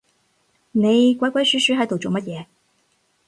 [0.71, 2.45] 你鬼鬼鼠鼠係度做乜嘢